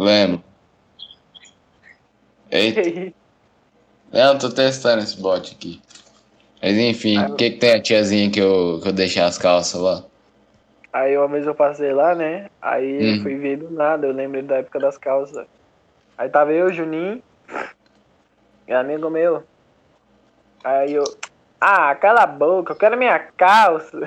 [0.00, 0.42] Lembro.
[2.50, 3.12] Eita.
[4.10, 5.82] Não, tô testando esse bot aqui.
[6.62, 9.78] Mas enfim, o que, que tem a tiazinha que eu, que eu deixei as calças
[9.78, 10.02] lá?
[10.90, 12.48] Aí uma vez eu passei lá, né?
[12.62, 13.22] Aí Hum.
[13.22, 15.46] fui ver do nada, eu lembrei da época das calças.
[16.16, 17.22] Aí tava eu, Juninho,
[18.66, 19.44] e amigo meu.
[20.64, 21.04] Aí eu,
[21.60, 23.98] ah, cala a boca, eu quero minha calça.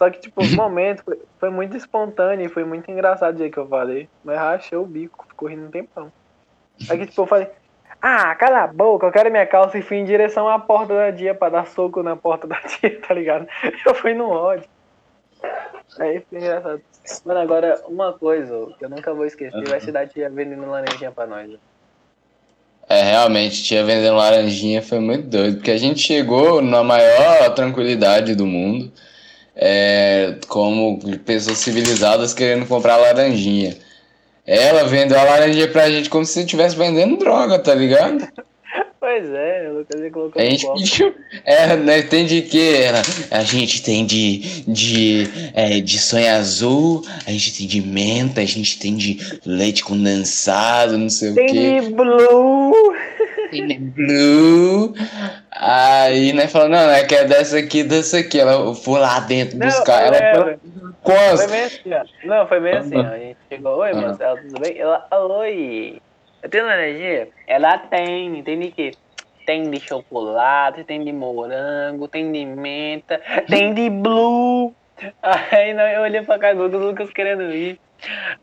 [0.00, 3.52] Só que, tipo, o momento foi, foi muito espontâneo e foi muito engraçado o jeito
[3.52, 4.08] que eu falei.
[4.24, 6.10] Mas rachei o bico, ficou rindo um tempão.
[6.88, 7.48] Aí que, tipo, eu falei,
[8.00, 11.12] ah, cala a boca, eu quero minha calça e fui em direção à porta da
[11.12, 13.46] tia pra dar soco na porta da tia, tá ligado?
[13.84, 14.64] Eu fui no ódio.
[15.98, 16.80] Aí foi engraçado.
[17.26, 21.12] Mano, agora, uma coisa que eu nunca vou esquecer vai ser da tia vendendo laranjinha
[21.12, 21.50] pra nós.
[22.88, 28.34] É, realmente, tia vendendo laranjinha foi muito doido, porque a gente chegou na maior tranquilidade
[28.34, 28.90] do mundo,
[29.56, 33.76] é, como pessoas civilizadas querendo comprar laranjinha.
[34.46, 38.26] Ela vendeu a laranjinha pra gente como se estivesse vendendo droga, tá ligado?
[39.00, 41.14] Pois é, o Lucas ele colocou A gente pediu.
[41.46, 42.82] É, nós tem de quê?
[43.30, 48.44] A gente tem de, de, é, de sonho azul, a gente tem de menta, a
[48.44, 51.46] gente tem de leite condensado, não sei o quê.
[51.46, 52.94] Tem de blue.
[53.50, 54.94] Tem de blue.
[55.50, 58.38] Aí nós falamos, não, é que é dessa aqui, dessa aqui.
[58.38, 60.02] Ela foi lá dentro Não, buscar.
[60.02, 60.58] Ela
[61.02, 62.04] foi Foi bem assim, ó.
[62.24, 63.06] Não, foi bem assim, ó.
[63.08, 64.02] A gente chegou, oi, Aham.
[64.02, 64.78] Marcelo, tudo bem?
[64.78, 66.00] Ela, oi.
[66.42, 67.28] Eu tenho laranjinha?
[67.46, 68.92] Ela tem, tem de quê?
[69.44, 74.72] Tem de chocolate, tem de morango, tem de menta, tem de blue.
[75.22, 77.80] Aí não, eu olhei pra cara do Lucas querendo ir.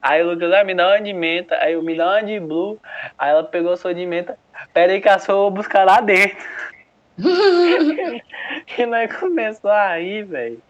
[0.02, 1.56] Aí o Lucas, ah, me dá uma de menta.
[1.60, 2.80] Aí eu, me dá uma de blue.
[3.18, 4.38] Aí ela pegou a sua de menta.
[4.74, 6.38] Pera aí que eu vou buscar lá dentro.
[8.78, 10.62] e nós começou a ir, velho.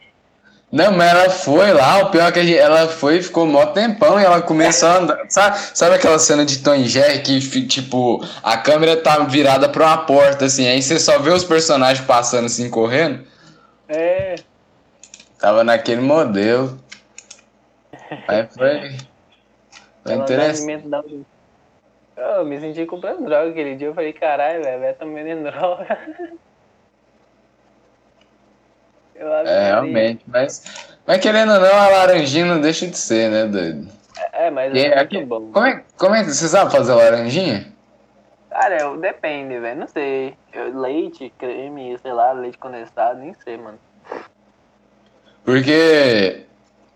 [0.70, 3.46] Não, mas ela foi lá, o pior é que a gente- ela foi e ficou
[3.46, 5.26] mó tempão e ela começou a andar.
[5.30, 9.86] Sabe, sabe aquela cena de Tom e Jerry que, tipo, a câmera tá virada pra
[9.86, 13.26] uma porta, assim, aí você só vê os personagens passando assim, correndo?
[13.88, 14.36] É.
[15.40, 16.78] Tava naquele modelo.
[18.28, 18.98] Aí foi.
[20.04, 20.86] Foi interessante.
[22.18, 23.88] Eu me senti comprando droga aquele dia.
[23.88, 25.86] Eu falei, caralho, velho, vai também vendendo droga.
[29.20, 30.64] Eu É, realmente, mas.
[31.06, 33.88] Mas querendo ou não, a laranjinha não deixa de ser, né, doido?
[34.32, 35.52] É, mas E é muito bom.
[35.52, 37.74] Como é, como é que você sabe fazer laranjinha?
[38.52, 39.80] Cara, eu, depende, velho.
[39.80, 40.36] Não sei.
[40.54, 43.80] Eu- leite, creme, sei lá, leite condensado, nem sei, mano.
[45.44, 46.44] Porque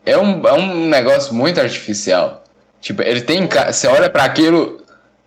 [0.05, 2.43] é um, é um negócio muito artificial.
[2.79, 3.47] Tipo, ele tem.
[3.47, 4.80] Você olha pra aquilo,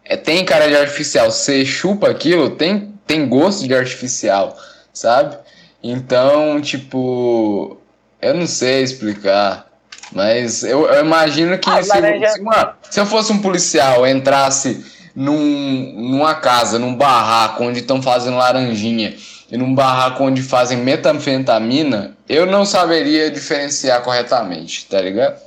[0.04, 1.31] é, tem cara de artificial.
[1.31, 4.56] Você chupa aquilo, tem, tem gosto de artificial,
[4.92, 5.37] sabe?
[5.82, 7.78] Então, tipo.
[8.20, 9.66] Eu não sei explicar.
[10.12, 14.06] Mas eu, eu imagino que Ah, se, laranja- se, uma- se eu fosse um policial,
[14.06, 14.84] entrasse
[15.15, 19.15] num, numa casa, num barraco onde estão fazendo laranjinha
[19.50, 25.38] e num barraco onde fazem metanfetamina, eu não saberia diferenciar corretamente, tá ligado?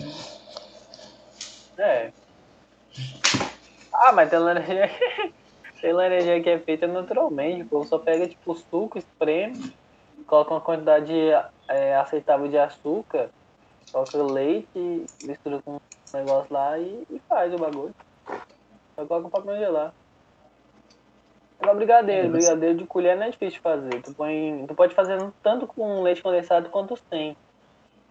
[1.78, 2.10] É.
[4.00, 4.90] Ah, mas tem laranja.
[5.82, 7.66] tem laranja que é feita naturalmente.
[7.66, 9.74] Povo só pega, tipo, suco, espreme,
[10.28, 11.14] coloca uma quantidade
[11.68, 13.32] é, aceitável de açúcar,
[13.92, 15.80] coloca leite, mistura com um
[16.14, 17.96] negócio lá e, e faz o bagulho.
[18.96, 19.94] Só coloca pra congelar.
[21.60, 24.02] Agora brigadeiro, brigadeiro de colher não é difícil de fazer.
[24.04, 27.36] Tu, põe, tu pode fazer tanto com leite condensado quanto sem.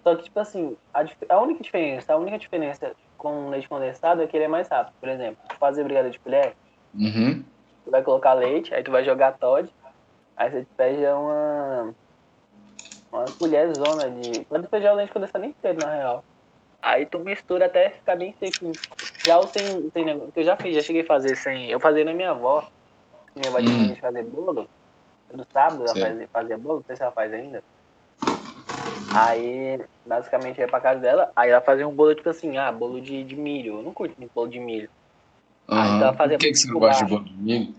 [0.02, 4.26] Só que, tipo assim, a, a única diferença, a única diferença com leite condensado é
[4.26, 4.94] que ele é mais rápido.
[5.00, 6.54] Por exemplo, tu fazer brigadeiro de colher,
[6.94, 7.44] Uhum.
[7.84, 9.70] tu vai colocar leite, aí tu vai jogar Todd,
[10.36, 11.94] aí você pede uma,
[13.12, 14.44] uma colherzona de.
[14.46, 16.24] Pode despejar o leite condensado inteiro, na real.
[16.82, 18.78] Aí tu mistura até ficar bem sequinho.
[19.24, 21.68] Já o sem, sem negócio, que eu já fiz, já cheguei a fazer sem.
[21.70, 22.66] Eu fazia na minha avó.
[23.34, 23.78] Minha avó tinha Hum.
[23.78, 24.68] mania de fazer bolo.
[25.32, 27.62] No sábado ela fazia, fazia bolo, não sei se ela faz ainda.
[29.16, 32.70] Aí, basicamente, eu ia pra casa dela, aí ela fazia um bolo tipo assim, ah,
[32.70, 33.78] bolo de, de milho.
[33.78, 34.88] Eu não curto muito bolo de milho.
[35.68, 35.96] Ah, Uhum.
[35.96, 37.74] então fazer Por que, que você não gosta de bolo de milho?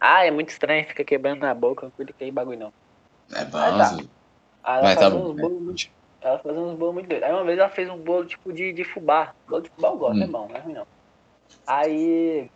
[0.00, 2.72] Ah, é muito estranho, fica quebrando na boca, não curto aquele bagulho não.
[3.34, 3.96] É bom, Ah, tá.
[4.64, 5.30] Aí ela Mas tá fazia bom.
[5.30, 5.84] uns bolos muito.
[6.20, 7.26] Ela fazia uns bolos muito doidos.
[7.28, 9.32] Aí uma vez ela fez um bolo tipo de, de fubá.
[9.48, 10.22] Bolo de fubá eu gosto, Hum.
[10.22, 10.86] é bom, não é ruim não.
[11.66, 12.48] Aí,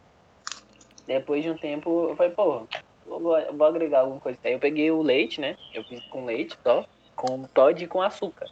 [1.07, 2.67] depois de um tempo, eu falei, pô,
[3.07, 4.39] eu vou, eu vou agregar alguma coisa.
[4.45, 5.55] Aí eu peguei o leite, né?
[5.73, 6.85] Eu fiz com leite só,
[7.21, 8.47] com Todd e com açúcar.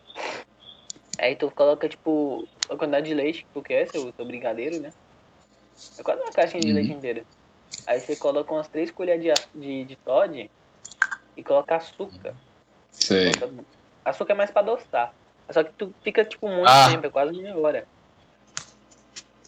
[1.19, 4.91] Aí tu coloca, tipo, a quantidade de leite que tu quer, seu, seu brigadeiro, né?
[5.99, 6.75] É quase uma caixinha de Uhum.
[6.75, 7.25] leite inteira.
[7.87, 10.51] Aí você coloca umas três colheres de, de, de Todd
[11.37, 12.37] e coloca açúcar.
[12.93, 13.33] Sei.
[14.05, 15.15] Açúcar é mais pra adoçar.
[15.51, 16.91] Só que tu fica, tipo, muito Ah.
[16.91, 17.89] tempo, é quase meia hora.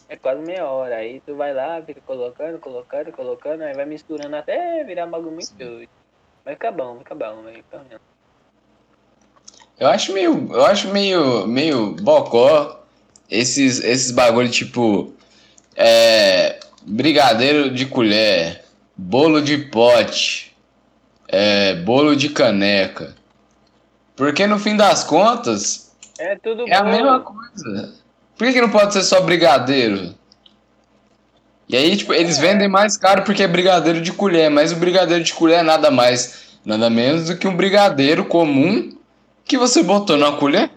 [0.09, 0.95] É quase meia hora.
[0.95, 5.31] Aí tu vai lá, fica colocando, colocando, colocando, aí vai misturando até virar um bagulho
[5.31, 5.89] muito doido.
[6.43, 8.10] Vai ficar bom, vai ficar bom, vai ficar bom.
[9.81, 10.47] Eu acho meio.
[10.51, 11.47] Eu acho meio.
[11.47, 12.83] meio bocó
[13.27, 15.11] esses, esses bagulho tipo.
[15.75, 18.63] É, brigadeiro de colher,
[18.95, 20.55] bolo de pote,
[21.27, 23.15] é, bolo de caneca.
[24.15, 25.91] Porque no fim das contas.
[26.19, 26.91] É tudo É a bom.
[26.91, 27.95] mesma coisa.
[28.37, 30.13] Por que, que não pode ser só brigadeiro?
[31.67, 35.23] E aí, tipo, eles vendem mais caro porque é brigadeiro de colher, mas o brigadeiro
[35.23, 39.00] de colher é nada mais, nada menos do que um brigadeiro comum
[39.45, 40.69] que você botou na colher.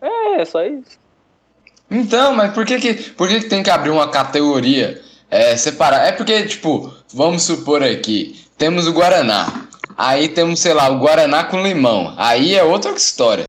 [0.00, 0.98] É, é só isso.
[1.90, 5.00] Então, mas por que que, por que, que tem que abrir uma categoria
[5.30, 6.06] é, separar?
[6.06, 9.66] É porque, tipo, vamos supor aqui, temos o Guaraná.
[9.96, 12.12] Aí temos, sei lá, o Guaraná com limão.
[12.18, 13.44] Aí é outra história.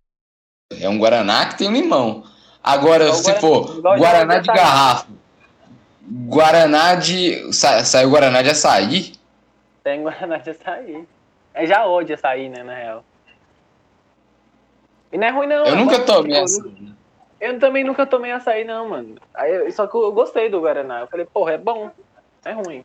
[0.80, 2.24] É um Guaraná que tem limão.
[2.64, 4.64] Agora, Igual se Guaraná- for Guaraná de de açaí.
[4.64, 5.08] garrafa,
[6.10, 7.54] Guaraná de.
[7.54, 9.14] Sa, saiu Guaraná de açaí?
[9.84, 11.06] Tem Guaraná de açaí.
[11.54, 13.04] É já hoje açaí, né, na real.
[15.12, 15.66] E não é ruim não.
[15.66, 16.66] Eu é nunca tomei tipo, essa.
[17.40, 19.16] Eu também nunca tomei açaí, não, mano.
[19.34, 21.02] Aí, só que eu gostei do Guaraná.
[21.02, 21.92] Eu falei, porra, é bom.
[22.44, 22.84] É ruim.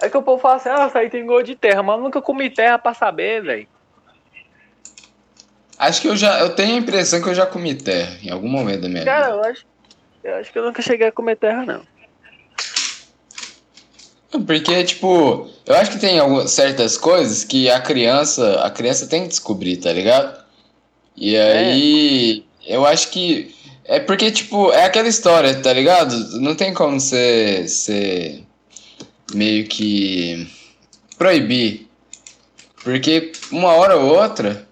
[0.00, 2.20] É que o povo fala assim, ah, açaí tem gosto de terra, mas eu nunca
[2.20, 3.68] comi terra pra saber, velho.
[5.78, 6.40] Acho que eu já.
[6.40, 9.32] Eu tenho a impressão que eu já comi terra em algum momento da minha Cara,
[9.32, 9.36] vida.
[9.36, 9.66] eu acho.
[10.22, 11.82] Eu acho que eu nunca cheguei a comer terra, não.
[14.40, 19.22] Porque, tipo, eu acho que tem algumas, certas coisas que a criança, a criança tem
[19.22, 20.42] que descobrir, tá ligado?
[21.16, 23.54] E aí, eu acho que
[23.84, 26.40] é porque, tipo, é aquela história, tá ligado?
[26.40, 28.42] Não tem como você, você
[29.34, 30.48] meio que
[31.18, 31.86] proibir.
[32.82, 34.66] Porque uma hora ou outra,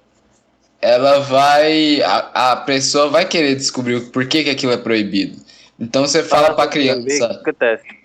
[0.80, 5.40] ela vai, a, a pessoa vai querer descobrir o porquê que aquilo é proibido.
[5.78, 7.26] Então você fala pra criança.
[7.26, 8.01] acontece?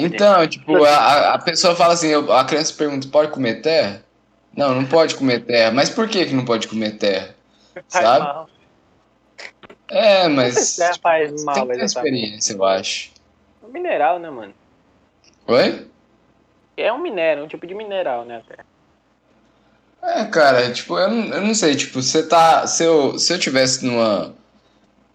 [0.00, 4.02] Então, tipo, a- a, pessoa fala assim, a criança pergunta, pode comer terra?
[4.56, 5.70] Não, não pode comer terra.
[5.72, 7.34] Mas por que que não pode comer terra?
[7.88, 8.24] Sabe?
[8.24, 8.48] mal.
[9.88, 13.10] É, mas Terra tipo, faz tem que mal, ter experiência, eu acho.
[13.62, 14.54] É um mineral, né, mano?
[15.46, 15.86] Oi?
[16.76, 18.42] É um minério, um tipo de mineral, né.
[20.02, 22.66] É, cara, tipo, eu não, eu não sei, tipo, você tá.
[22.66, 24.34] Se eu, se eu tivesse numa,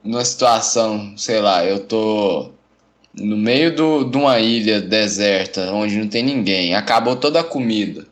[0.04, 2.52] numa situação, sei lá, eu tô
[3.20, 8.06] no meio do, de uma ilha deserta, onde não tem ninguém, acabou toda a comida.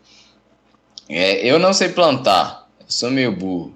[1.08, 3.76] É, eu não sei plantar, eu sou meio burro.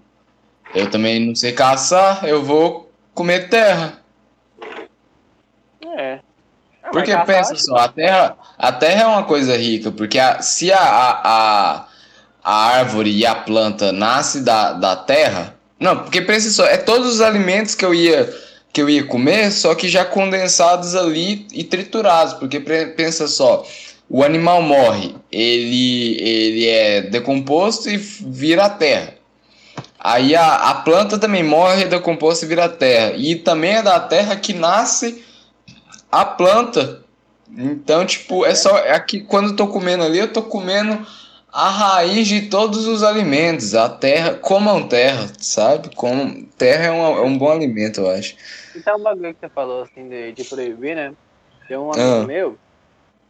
[0.73, 3.99] Eu também não sei caçar, eu vou comer terra.
[5.97, 6.19] É.
[6.83, 10.71] Ah, Porque pensa só, a terra, a terra é uma coisa rica, porque a- se
[10.71, 11.87] a, a, a,
[12.43, 15.55] a árvore e a planta nasce da, da terra.
[15.79, 18.29] Não, porque pensa só, é todos os alimentos que eu ia
[18.71, 23.65] que eu ia comer, só que já condensados ali e triturados, porque pensa só,
[24.09, 29.15] o animal morre, ele ele é decomposto e vira terra.
[29.99, 33.13] Aí a, a planta também morre, é decomposta e vira terra.
[33.17, 35.23] E também é da terra que nasce
[36.11, 37.01] a planta.
[37.57, 38.77] Então, tipo, é só.
[38.77, 41.05] É que quando eu tô comendo ali, eu tô comendo
[41.51, 43.75] a raiz de todos os alimentos.
[43.75, 45.89] A terra, comam terra, sabe?
[45.95, 48.35] Como, terra é, uma- é um bom alimento, eu acho.
[48.79, 51.13] Então, um bagulho que você falou, assim, de, de proibir, né?
[51.67, 52.25] Tem um amigo Ah.
[52.25, 52.57] meu,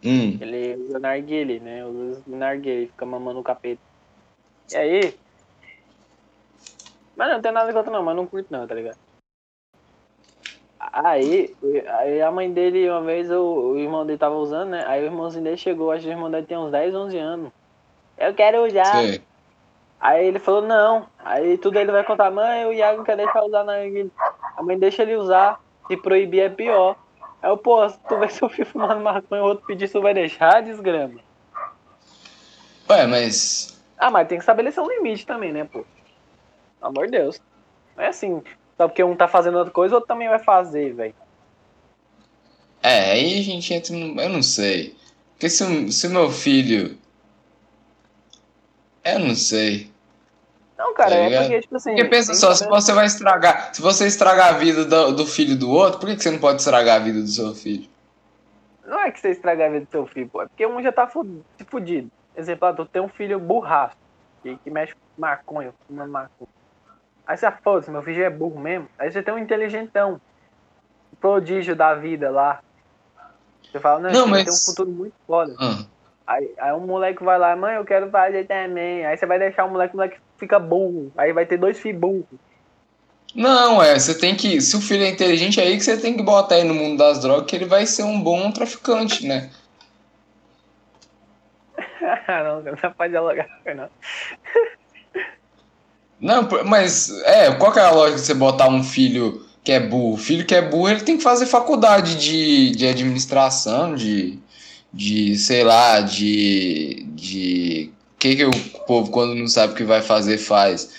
[0.05, 0.37] Hum.
[0.39, 1.83] ele usa narguile, né?
[1.85, 3.81] Usa narguile, fica mamando o capeta.
[4.71, 5.19] E aí...
[7.15, 8.97] Mas não tem nada contra não, mas não curto não, tá ligado?
[10.79, 11.53] Aí,
[11.99, 14.85] aí a mãe dele, uma vez, o, o irmão dele tava usando, né?
[14.87, 17.51] Aí o irmãozinho dele chegou, acho que o irmão dele tem uns 10, 11 anos.
[18.17, 19.03] Eu quero usar.
[19.03, 19.21] Sei.
[19.99, 21.07] Aí ele falou, não.
[21.19, 24.09] Aí tudo ele vai contar, mãe, o Iago quer deixar usar narguilha.
[24.59, 25.57] A mãe deixa ele usar.
[25.87, 26.97] Se proibir é pior.
[27.41, 30.01] Aí eu, pô, se tu vê seu filho fumando maconha e o outro pedir, tu
[30.01, 31.21] vai deixar, desgrama.
[32.89, 33.81] Ué, mas.
[33.97, 35.85] Ah, mas tem que estabelecer um limite também, né, pô?
[36.79, 37.39] Pelo amor de Deus.
[37.95, 38.43] Não é assim,
[38.75, 41.15] só porque um tá fazendo outra coisa, o outro também vai fazer, velho.
[42.83, 44.19] É, aí a gente entra no.
[44.21, 44.95] Eu não sei.
[45.33, 46.97] Porque o- se o meu filho.
[49.05, 49.89] Eu não sei.
[50.79, 51.41] Não, cara, Tá é ligado?
[51.43, 51.89] porque, tipo assim.
[51.91, 53.75] Porque pensa só, se você vai estragar.
[53.75, 56.39] Se você estragar a vida do, do filho do outro, por que que você não
[56.39, 57.87] pode estragar a vida do seu filho?
[58.87, 60.41] Não é que você estraga a vida do seu filho, pô.
[60.41, 62.09] É porque um já tá fu- se fudido.
[62.35, 63.95] Exemplo, ah, tu tem um filho burraço.
[64.41, 66.49] Que, que mexe com maconha, fumando maconha.
[67.27, 68.87] Aí você foda-se, meu filho já é burro mesmo.
[68.97, 70.13] Aí você tem um inteligentão.
[71.13, 72.61] um Prodígio da vida lá.
[73.69, 75.53] Você fala, não, Não, mas- tem um futuro muito foda.
[75.59, 75.83] Ah,
[76.29, 79.03] Aí, aí um moleque vai lá, mãe, eu quero fazer também.
[79.03, 81.11] Aí você vai deixar o moleque, o moleque fica burro.
[81.17, 82.25] Aí vai ter dois filhos burros.
[83.33, 84.61] Não, é, você tem que.
[84.61, 86.99] Se o filho é inteligente, é aí que você tem que botar ele no mundo
[86.99, 89.49] das drogas, que ele vai ser um bom traficante, né?
[92.27, 93.89] não, não pode dialogar com não.
[96.21, 99.79] Não, mas é, qual que é a lógica de você botar um filho que é
[99.79, 100.15] burro?
[100.15, 104.37] O filho que é burro, ele tem que fazer faculdade de, de administração, de,
[104.93, 107.91] de, sei lá, de, de...
[108.17, 108.51] Que que o
[108.85, 110.89] povo, quando não sabe o que vai fazer, faz?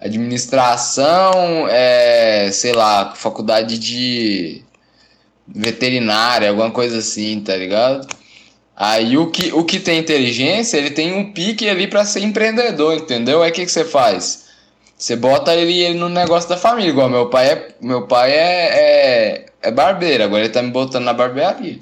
[0.00, 4.62] Administração, é, sei lá, faculdade de
[5.46, 8.06] veterinária, alguma coisa assim, tá ligado?
[8.74, 12.94] Aí o que, o que tem inteligência, ele tem um pique ali pra ser empreendedor,
[12.94, 13.42] entendeu?
[13.42, 14.46] Aí o que, que você faz?
[14.96, 18.68] Você bota ele, ele no negócio da família, igual meu pai é, meu pai é,
[18.72, 21.78] é, é barbeiro, agora ele tá me botando na barbearia.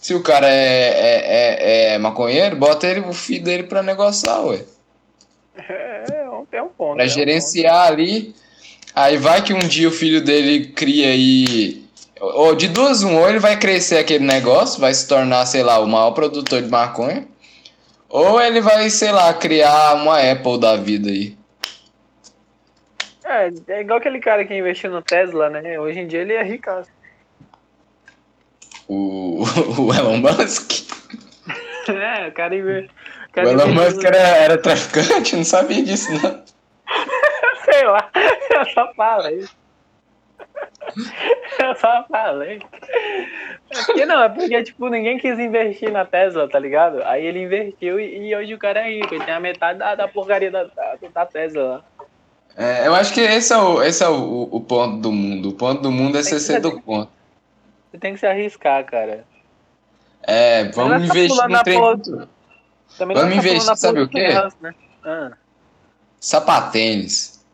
[0.00, 4.40] Se o cara é, é, é, é maconheiro, bota ele, o filho dele pra negociar,
[4.46, 4.64] ué.
[5.56, 6.94] É, é um, é um ponto.
[6.94, 8.34] Pra é um gerenciar ali.
[8.94, 11.84] Aí vai que um dia o filho dele cria aí.
[12.18, 15.78] Ou de duas, um, ou ele vai crescer aquele negócio, vai se tornar, sei lá,
[15.78, 17.28] o maior produtor de maconha.
[18.08, 21.36] Ou ele vai, sei lá, criar uma Apple da vida aí.
[23.22, 23.24] ponto.
[23.24, 25.78] É, é igual aquele cara que investiu no Tesla, né?
[25.78, 26.90] Hoje em dia ele é ricaço.
[28.92, 29.44] O,
[29.78, 30.72] o Elon Musk.
[31.88, 36.42] É, o cara, o Elon Musk era, era traficante, não sabia disso, não.
[37.64, 38.10] Sei lá,
[38.50, 39.44] eu só falei.
[41.60, 42.60] Eu só falei.
[43.70, 47.00] É porque não, é porque, tipo, ninguém quis investir na Tesla, tá ligado?
[47.04, 49.94] Aí ele investiu e, e hoje o cara é rico, ele tem a metade da,
[49.94, 51.84] da porcaria da, da, da Tesla lá.
[52.56, 55.50] É, eu acho que esse é, o, esse é o, o ponto do mundo.
[55.50, 57.19] O ponto do mundo é você que ser ser- do ponto.
[57.90, 59.24] Você tem que se arriscar, cara.
[60.22, 62.28] É, vai vamos investir no porra-
[62.98, 64.28] Também Vamos tá investir, sabe o quê?
[64.60, 64.74] Né?
[65.04, 65.32] Ah.
[66.20, 67.44] Sapatênis.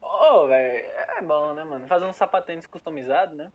[0.00, 0.86] Ô, velho,
[1.18, 1.88] é bom, né, mano?
[1.88, 3.50] Fazer um sapatênis customizado, né?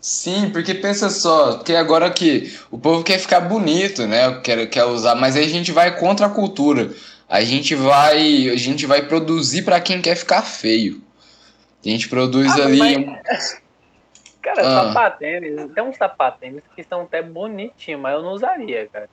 [0.00, 4.40] Sim, porque pensa só, que agora que o povo quer ficar bonito, né?
[4.40, 6.92] Quer, quer usar, mas aí a gente vai contra a cultura.
[7.28, 11.02] A gente vai, a gente vai produzir pra quem quer ficar feio.
[11.84, 13.04] A gente produz Ah, ali.
[13.04, 13.60] mas-
[14.46, 14.84] Cara, Ah.
[14.86, 19.10] sapatênis, tem uns sapatênis que são até bonitinhos, mas eu não usaria, cara.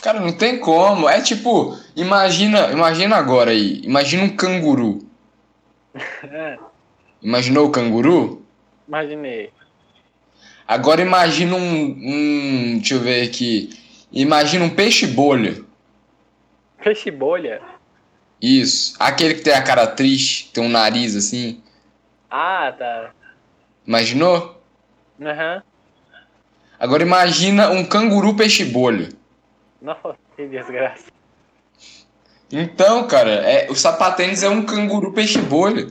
[0.00, 1.08] Cara, não tem como.
[1.08, 5.00] É tipo, imagina, imagina agora aí, imagina um canguru.
[7.20, 8.46] Imaginou o canguru?
[8.86, 9.52] imaginei.
[10.66, 13.70] Agora imagina um, um, deixa eu ver aqui.
[14.12, 15.62] Imagina um peixe bolha.
[16.82, 17.60] Peixe bolha?
[18.40, 18.94] Isso.
[19.00, 21.60] Aquele que tem a cara triste, tem um nariz assim.
[22.30, 23.10] Ah, tá.
[23.86, 24.62] Imaginou?
[25.20, 25.62] Aham.
[26.78, 29.10] Agora imagina um canguru peixe bolha.
[29.80, 31.10] Nossa, que desgraça.
[32.50, 35.88] Então, cara, é, o sapatênis é um canguru peixe bolha.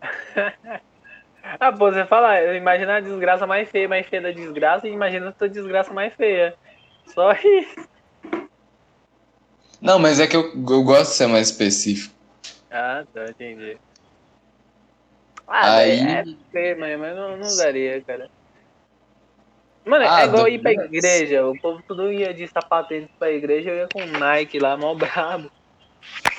[1.60, 5.28] Ah, pô, você fala, imagina a desgraça mais feia, mais feia da desgraça, e imagina
[5.28, 6.54] a tua desgraça mais feia.
[7.06, 7.88] Só isso.
[9.80, 12.14] Não, mas é que eu, eu gosto de ser mais específico.
[12.70, 13.76] Ah, tá, entendi.
[15.46, 18.28] Ah, Aí- é feio, mas mas não, não usaria, cara.
[19.84, 21.44] Mano, Ah, é igual ir pra igreja.
[21.46, 25.50] O povo tudo ia de sapatênis pra igreja, eu ia com Nike lá, mó brabo.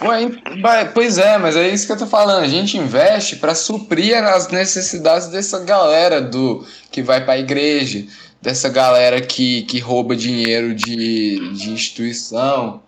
[0.01, 2.43] Ué, pois é, mas é isso que eu tô falando.
[2.43, 8.05] A gente investe pra suprir as necessidades dessa galera do que vai pra igreja,
[8.41, 12.81] dessa galera que, que rouba dinheiro de, de instituição,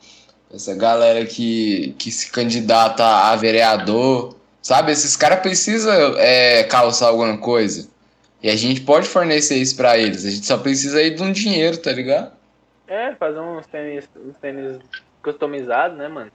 [0.54, 4.92] essa galera que, que se candidata a vereador, sabe?
[4.92, 7.88] Esses caras precisam é, calçar alguma coisa.
[8.42, 10.26] E a gente pode fornecer isso pra eles.
[10.26, 12.32] A gente só precisa aí de um dinheiro, tá ligado?
[12.88, 14.78] É, fazer uns tênis, uns tênis
[15.24, 16.32] customizados, né, mano?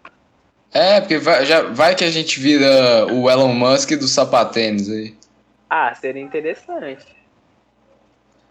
[0.73, 5.15] É, porque vai, já, vai que a gente vira o Elon Musk do sapatênis aí.
[5.69, 7.05] Ah, seria interessante.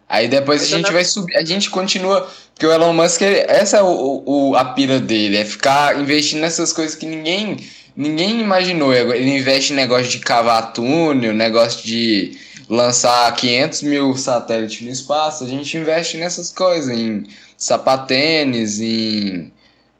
[0.07, 3.21] Aí depois a Então gente dá- vai subir, a gente continua, porque o Elon Musk,
[3.21, 7.57] ele- essa é o, o, a pira dele, é ficar investindo nessas coisas que ninguém,
[7.99, 8.93] ninguém imaginou.
[8.93, 12.31] Ele investe em negócio de cavar túnel, negócio de
[12.69, 17.23] lançar 500 mil satélites no espaço, a gente investe nessas coisas, em
[17.57, 19.51] sapatênis, em,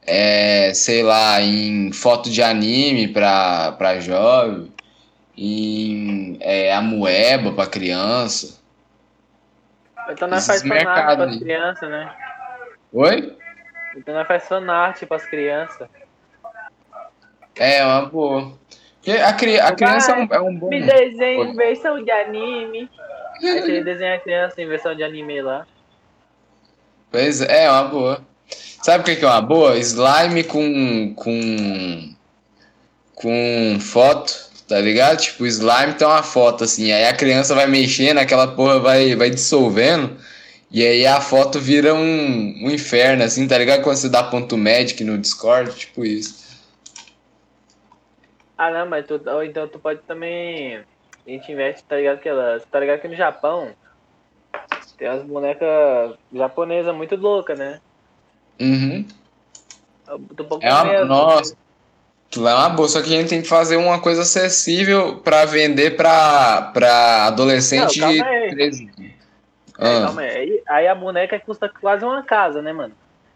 [0.06, 4.72] é, sei lá, em foto de anime pra, pra jovem,
[5.36, 8.60] em é, amoeba pra criança.
[10.10, 12.16] Então Esses faz fanart pras crianças, né?
[12.94, 13.36] Oi?
[13.98, 15.88] Então nós faz fanart pras crianças.
[17.60, 18.54] É, uma boa.
[18.96, 20.70] Porque a, cri a criança é um, é um bom.
[20.70, 22.90] Me desenha em versão de anime.
[23.42, 25.68] Aí você desenha a criança em versão de anime lá.
[27.12, 28.22] Pois é, é uma boa.
[28.82, 29.78] Sabe o que é uma boa?
[29.78, 31.14] Slime com.
[31.16, 32.16] com.
[33.14, 34.50] com foto.
[34.70, 35.18] Tá ligado?
[35.18, 39.32] Tipo, slime tem uma foto assim, aí a criança vai mexendo, aquela porra vai, vai
[39.32, 40.16] dissolvendo,
[40.70, 43.82] e aí a foto vira um, um inferno, assim, tá ligado?
[43.82, 46.39] Quando você dá ponto magic no Discord, tipo isso.
[48.62, 50.76] Ah, não, mas tu, ou então tu pode também.
[51.26, 52.20] A gente investe, tá ligado?
[52.20, 53.70] Que ela, tá ligado que no Japão
[54.98, 57.80] tem umas bonecas japonesas muito loucas, né?
[58.60, 59.06] Uhum.
[60.36, 61.56] Tu É uma, comer- nossa,
[62.30, 65.46] aquilo é uma boa, só que a gente tem que fazer uma coisa acessível pra
[65.46, 68.50] vender pra, pra adolescente Não, de calma aí.
[68.50, 69.00] 13 anos.
[69.80, 70.62] É, Ah, calma aí.
[70.68, 72.94] Aí- a boneca custa quase uma casa, né, mano?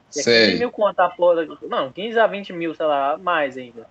[0.09, 0.59] É 15 sei.
[0.59, 1.45] mil conto a porra.
[1.69, 3.87] Não, 15 a 20 mil, sei lá, mais ainda.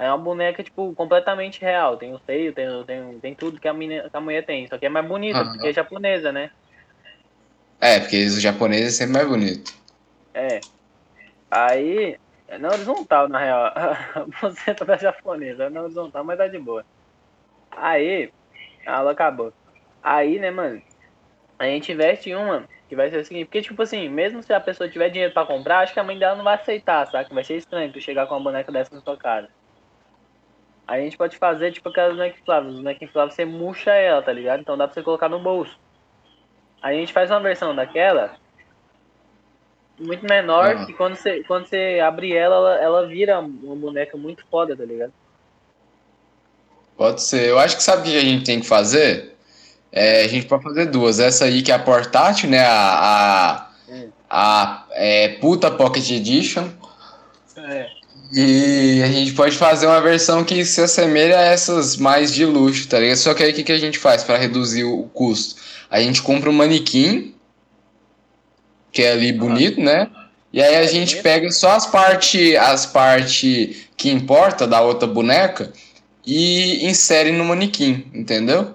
[0.00, 1.98] É uma boneca, tipo, completamente real.
[1.98, 4.66] Tem o seio, tem, tem, tem tudo que a, menina, que a mulher tem.
[4.66, 6.50] Só que é mais bonita, porque é japonesa, né?
[7.78, 9.74] É, porque os japoneses é sempre mais bonito.
[10.32, 10.58] É.
[11.50, 12.18] Aí.
[12.48, 13.66] É na horizontal, na real.
[13.76, 15.64] A buceta da japonesa.
[15.64, 16.82] É na horizontal, mas tá de boa.
[17.70, 18.32] Aí.
[18.86, 19.52] Ela acabou.
[20.02, 20.80] Aí, né, mano?
[21.58, 23.48] A gente investe em uma que vai ser o seguinte.
[23.48, 26.18] Porque, tipo assim, mesmo se a pessoa tiver dinheiro pra comprar, acho que a mãe
[26.18, 27.34] dela não vai aceitar, saca?
[27.34, 29.59] Vai ser estranho tu chegar com uma boneca dessa na sua casa.
[30.86, 32.72] A gente pode fazer, tipo, aquelas bonecas infláveis.
[32.74, 34.60] Os bonecas infláveis você murcha ela, tá ligado?
[34.60, 35.78] Então dá pra você colocar no bolso.
[36.82, 38.36] A gente faz uma versão daquela
[40.00, 40.86] muito menor, Aham.
[40.86, 44.84] que quando você, quando você abrir ela, ela, ela vira uma boneca muito foda, tá
[44.84, 45.12] ligado?
[46.96, 47.48] Pode ser.
[47.48, 49.36] Eu acho que sabe o que a gente tem que fazer?
[49.92, 51.20] É, a gente pode fazer duas.
[51.20, 52.64] Essa aí que é a portátil, né?
[52.64, 54.10] A, a, Hum.
[54.28, 56.68] a é, puta Pocket Edition.
[57.56, 57.99] É.
[58.32, 62.88] E a gente pode fazer uma versão que se assemelha a essas mais de luxo,
[62.88, 63.16] tá ligado?
[63.16, 65.60] Só que aí o que, que a gente faz para reduzir o custo?
[65.90, 67.34] A gente compra um manequim,
[68.92, 70.08] que é ali bonito, né?
[70.52, 71.22] E aí a gente bonito.
[71.22, 75.72] pega só as partes as parte que importa da outra boneca
[76.24, 78.74] e insere no manequim, entendeu?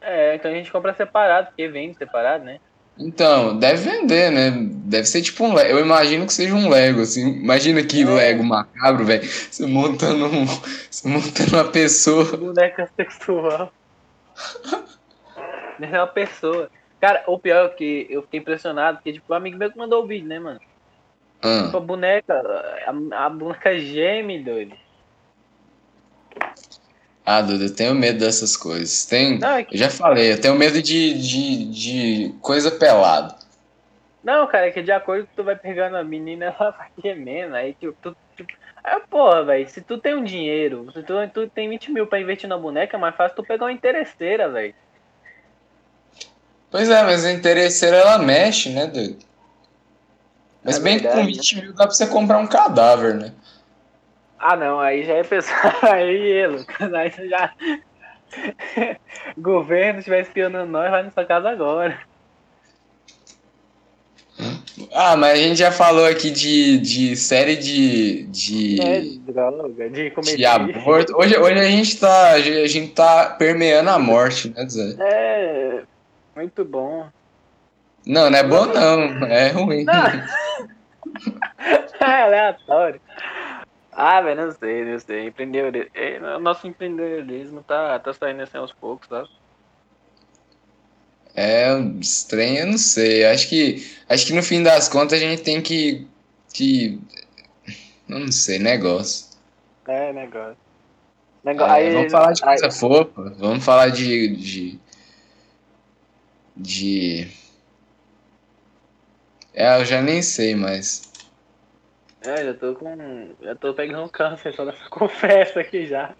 [0.00, 2.58] É, então a gente compra separado, porque vende separado, né?
[2.96, 4.52] Então, deve vender, né?
[4.84, 5.70] Deve ser tipo um Lego.
[5.70, 7.28] Eu imagino que seja um Lego, assim.
[7.28, 8.04] Imagina que É.
[8.04, 9.24] Lego macabro, velho.
[9.24, 10.46] Você montando um.
[10.46, 12.24] Você montando uma pessoa.
[12.36, 13.72] Boneca sexual.
[15.80, 16.70] É uma pessoa.
[17.00, 20.04] Cara, o pior é que eu fiquei impressionado, porque tipo, o amigo meu que mandou
[20.04, 20.60] o vídeo, né, mano?
[21.42, 22.34] Ah, Tipo, a boneca,
[22.86, 24.74] a, a boneca geme, doido.
[27.24, 29.04] Ah, Duda, eu tenho medo dessas coisas.
[29.06, 29.38] Tem.
[29.38, 33.34] Não, é que- Eu já falei, eu tenho medo de, de, de coisa pelada.
[34.22, 37.54] Não, cara, é que de acordo que tu vai pegando a menina, ela vai gemendo.
[37.56, 38.52] Aí, tipo, tu, tipo...
[38.82, 42.20] Aí, porra, velho, se tu tem um dinheiro, se tu, tu tem 20 mil pra
[42.20, 44.74] investir na boneca, é mais fácil tu pegar uma interesseira, velho.
[46.70, 49.18] Pois é, mas a interesseira ela mexe, né, doido?
[50.62, 53.32] Mas É bem que com verdade, 20 mil dá pra você comprar um cadáver, né?
[54.46, 55.72] Ah, não, aí já é pessoal.
[55.90, 57.50] Aí, Lucas, aí você já.
[59.38, 61.98] Governo estiver espionando nós, vai na sua casa agora.
[64.92, 68.24] Ah, mas a gente já falou aqui de, de série de.
[68.24, 68.82] de...
[68.82, 69.00] É,
[69.32, 71.16] droga, de de aborto.
[71.16, 72.32] Hoje, hoje a gente tá.
[72.32, 74.94] A gente tá permeando a morte, né, Zé?
[75.00, 75.82] É,
[76.36, 77.06] muito bom.
[78.06, 79.26] Não, não é bom não.
[79.26, 79.84] É ruim.
[79.84, 79.94] Não.
[82.00, 83.00] É aleatório.
[83.96, 85.26] Ah, velho, não sei, não sei.
[85.28, 85.88] Empreendedor...
[85.94, 89.28] é, O nosso empreendedorismo tá, tá saindo assim aos poucos, sabe?
[91.36, 93.24] É estranho, eu não sei.
[93.24, 96.06] Acho que, acho que no fim das contas a gente tem que.
[96.52, 97.00] que
[98.06, 99.26] não sei, negócio.
[99.86, 100.52] É, negócio.
[100.52, 101.64] É, Nego...
[101.64, 103.34] aí, vamos falar de aí- coisa fofa.
[103.38, 104.36] Vamos falar de.
[104.36, 104.80] de.
[106.56, 107.28] de...
[109.52, 111.02] É, eu já nem sei mais.
[112.26, 113.28] É, já tô com.
[113.42, 116.14] Já tô pegando câncer só dessa conversa aqui já.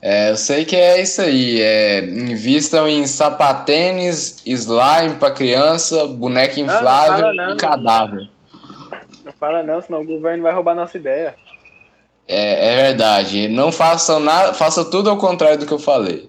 [0.00, 1.60] É, eu sei que é isso aí.
[1.60, 7.54] É, invistam em sapatênis, slime pra criança, boneca não inflável fala não.
[7.54, 8.30] e cadáver.
[9.24, 11.34] Não fala não, senão o governo vai roubar nossa ideia.
[12.28, 13.48] É, é verdade.
[13.48, 16.28] Não façam nada, façam tudo ao contrário do que eu falei.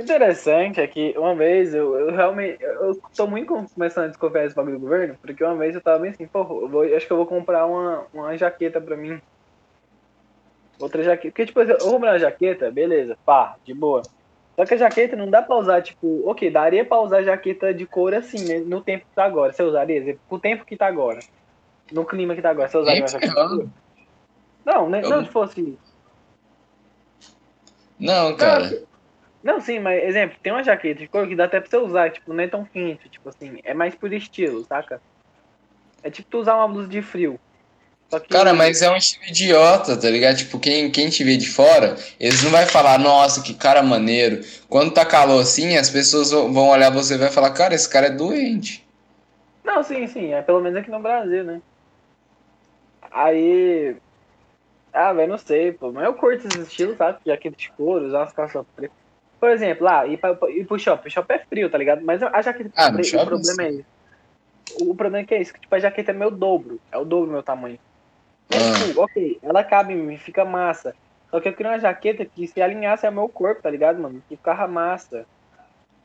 [0.00, 2.56] O interessante é que uma vez eu, eu realmente.
[2.62, 5.82] Eu tô muito com- começando a desconfiar desse bagulho do governo, porque uma vez eu
[5.82, 8.96] tava bem assim, pô, eu vou, acho que eu vou comprar uma, uma jaqueta pra
[8.96, 9.20] mim.
[10.78, 11.28] Outra jaqueta.
[11.30, 14.02] Porque, tipo, eu vou comprar uma jaqueta, beleza, pá, de boa.
[14.56, 17.86] Só que a jaqueta não dá pra usar, tipo, ok, daria pra usar jaqueta de
[17.86, 19.52] couro assim, né, no tempo que tá agora.
[19.52, 20.16] Você usaria?
[20.26, 21.20] Pro tempo que tá agora.
[21.92, 23.70] No clima que tá agora, você usaria uma jaqueta?
[24.64, 25.78] Não, né, Eu- não se fosse
[27.98, 28.89] Não, cara.
[29.42, 32.10] Não, sim, mas, exemplo, tem uma jaqueta de couro que dá até pra você usar,
[32.12, 35.00] tipo, não é tão quente, tipo assim, é mais por estilo, saca?
[36.02, 37.38] É tipo tu usar uma blusa de frio.
[38.10, 40.36] Que- Cara, mas é um estilo idiota, tá ligado?
[40.38, 44.40] Tipo, quem, quem te vê de fora, eles não vai falar, nossa, que cara maneiro.
[44.68, 47.88] Quando tá calor assim, as pessoas vão vão olhar você e vai falar, cara, esse
[47.88, 48.84] cara é doente.
[49.64, 50.32] Não, sim, sim.
[50.34, 51.62] É pelo menos aqui no Brasil, né?
[53.12, 53.96] Aí.
[54.92, 55.92] Ah, velho, não sei, pô.
[55.92, 57.20] Mas eu curto esses estilos, sabe?
[57.26, 58.99] Jaqueta de couro, usar umas calças pretas.
[59.40, 61.08] Por exemplo, lá, ir, pra, ir pro shopping.
[61.08, 62.02] O shopping é frio, tá ligado?
[62.04, 63.84] Mas a jaqueta Ah, shopping, o problema é isso.
[64.82, 66.78] O problema é que é isso, que tipo, a jaqueta é meu dobro.
[66.92, 67.78] É o dobro do meu tamanho.
[68.50, 68.86] Mas, Ah.
[68.86, 70.94] tipo, ok, ela cabe em mim, fica massa.
[71.30, 74.22] Só que eu queria uma jaqueta que se alinhasse ao meu corpo, tá ligado, mano?
[74.28, 75.24] Que ficava massa.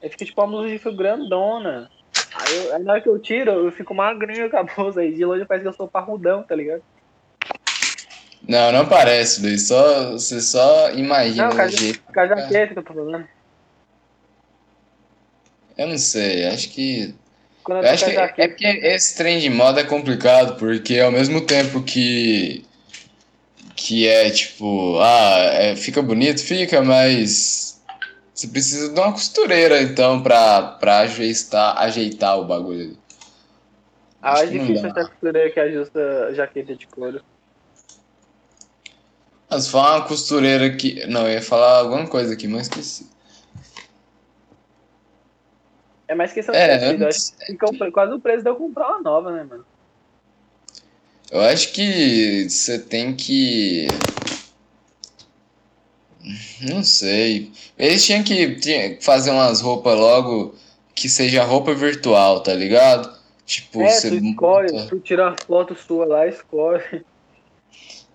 [0.01, 1.89] Aí fica tipo uma blusa de fio grandona.
[2.33, 5.13] Aí, eu- aí na hora que eu tiro, eu fico magrinho com a blusa aí.
[5.13, 6.81] De longe parece que eu sou parrudão, tá ligado?
[8.47, 9.67] Não, não parece, Luiz.
[9.67, 12.01] Só, você só imagina Não, cara, o jeito.
[12.01, 13.27] Com a jaqueta que eu tô falando.
[15.77, 17.13] Eu não sei, acho que.
[17.63, 21.41] Quando eu acho que é porque esse trem de moda é complicado, porque ao mesmo
[21.41, 22.63] tempo que.
[23.75, 27.81] Que é tipo, ah, é, fica bonito, fica, mas.
[28.33, 32.97] Você precisa de uma costureira, então, pra, pra ajeitar, ajeitar o bagulho.
[34.21, 37.21] Ah, acho é que não difícil essa costureira que ajusta a jaqueta de couro.
[39.55, 41.07] Mas fala uma costureira que.
[41.07, 43.09] Não, eu ia falar alguma coisa aqui, mas esqueci.
[46.09, 47.37] É mais questão É, de eu tecido.
[47.71, 49.65] fica quase o preço de eu comprar uma nova, né, mano?
[51.31, 53.87] Eu acho que você tem que.
[56.69, 57.49] Não sei.
[57.77, 60.53] Eles tinham que fazer umas roupas logo
[60.93, 63.17] que seja roupa virtual, tá ligado?
[63.45, 67.05] Tipo, é, você tu escolhe, monta- tu tira uma foto sua lá, escolhe.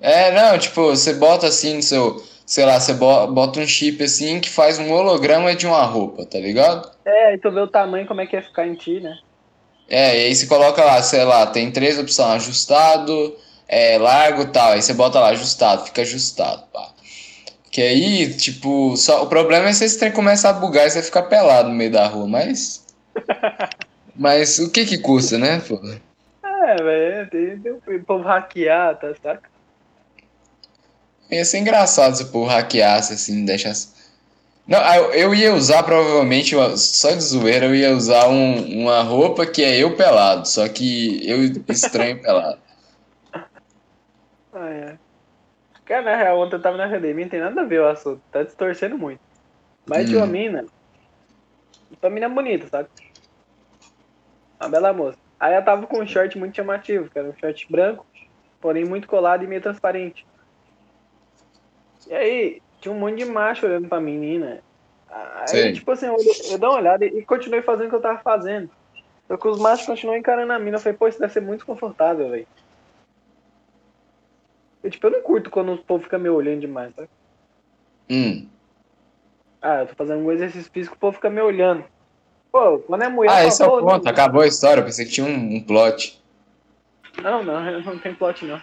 [0.00, 2.24] É, não, tipo, você bota assim no seu.
[2.46, 6.26] Sei lá, você bo- bota um chip assim que faz um holograma de uma roupa,
[6.26, 6.90] tá ligado?
[7.04, 9.16] É, aí tu vê o tamanho, como é que ia ficar em ti, né?
[9.88, 13.36] É, e aí você coloca lá, sei lá, tem três opções, ajustado,
[13.68, 14.72] é, largo e tal.
[14.72, 16.90] Aí você bota lá, ajustado, fica ajustado, pá.
[17.70, 21.02] Que aí, tipo, só, o problema é se esse trem começar a bugar e você
[21.02, 22.84] ficar pelado no meio da rua, mas.
[24.16, 25.80] Mas o que que custa, né, pô?
[26.44, 29.48] É, velho, tem, tem o povo hackear, tá, saca?
[31.30, 33.88] Ia ser engraçado se povo hackeasse assim, deixasse.
[34.66, 39.02] Não, eu, eu ia usar provavelmente, uma- só de zoeira, eu ia usar um- uma
[39.02, 42.60] roupa que é eu pelado, só que eu estranho pelado.
[44.52, 44.98] Ah, é.
[45.86, 48.20] Cara, na real, ontem eu tava na academia, não tem nada a ver o assunto,
[48.30, 49.20] tá distorcendo muito.
[49.86, 50.32] Mas tinha uma Hum.
[50.32, 50.66] mina,
[52.02, 52.88] uma mina bonita, sabe?
[54.60, 55.18] Uma bela moça.
[55.40, 58.06] Aí ela tava com um short muito chamativo, que era um short branco,
[58.60, 60.24] porém muito colado e meio transparente.
[62.10, 64.60] E aí, tinha um monte de macho olhando pra menina.
[65.08, 65.72] Aí, Sei.
[65.72, 66.16] tipo assim, eu,
[66.50, 68.68] eu dei uma olhada e continuei fazendo o que eu tava fazendo.
[69.28, 70.76] Só que os machos continuam encarando a mina.
[70.76, 72.48] Eu falei, pô, isso deve ser muito confortável, velho.
[74.82, 77.08] Eu, tipo, eu não curto quando o povo fica me olhando demais, sabe?
[78.10, 78.48] Hum.
[79.62, 81.84] Ah, eu tô fazendo um exercício físico, o povo fica me olhando.
[82.50, 85.12] Pô, quando é mulher, Ah, esse é o ponto, acabou a história, eu pensei que
[85.12, 86.20] tinha um, um plot.
[87.22, 88.60] Não, não, não tem plot, não.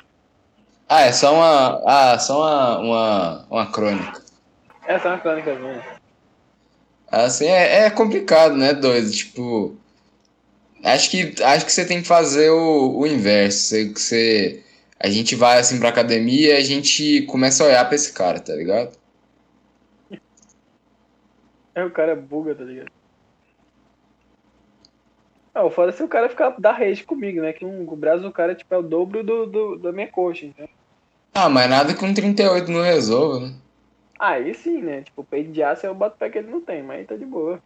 [0.90, 1.84] Ah, é só uma.
[1.86, 4.22] Ah, só uma, uma, uma crônica.
[4.88, 5.84] É uma crônica minha.
[7.10, 9.12] Assim, é, é complicado, né, doido?
[9.12, 9.76] Tipo.
[10.84, 13.68] Acho que, acho que você tem que fazer o, o inverso.
[13.68, 14.64] Você, você,
[15.00, 18.40] a gente vai assim pra academia e a gente começa a olhar pra esse cara,
[18.40, 18.96] tá ligado?
[21.76, 22.92] Aí o cara buga, tá ligado?
[25.54, 27.52] Ah, o foda é se o cara ficar dar rage comigo, né?
[27.52, 30.46] Que um, o braço do cara tipo, é o dobro do, do, da minha coxa,
[30.46, 30.70] então.
[31.40, 33.54] Ah, mas nada com 38 não resolve, né?
[34.20, 35.04] Aí sim, né?
[35.04, 37.16] Tipo, peito de aço eu boto o pé que ele não tem, mas aí tá
[37.16, 37.62] de boa.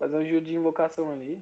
[0.00, 1.40] Fazer um giro de invocação ali.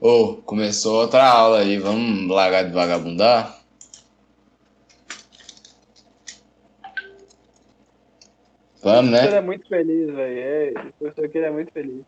[0.00, 3.56] Ô, começou outra aula aí, vamos largar de vagabundar?
[8.82, 9.36] Vamos, né?
[9.36, 10.40] é muito feliz, velho.
[10.40, 12.02] É, o professor aqui ele é muito feliz.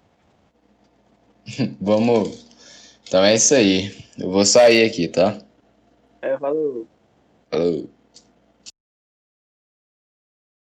[1.80, 2.51] Vamos.
[3.12, 3.94] Então é isso aí.
[4.18, 5.36] Eu vou sair aqui, tá?
[6.22, 6.88] É, falou.
[7.50, 7.90] Falou.